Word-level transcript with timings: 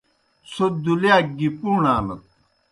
څھوْ 0.51 0.65
دُلِیاک 0.83 1.25
گیْ 1.37 1.49
پُوݨانَت۔ 1.57 2.21